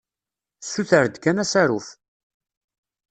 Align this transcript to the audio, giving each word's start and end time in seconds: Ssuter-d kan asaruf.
Ssuter-d 0.61 1.15
kan 1.23 1.37
asaruf. 1.43 1.87